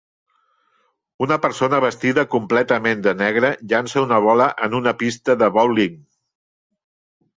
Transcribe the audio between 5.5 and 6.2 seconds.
bowling.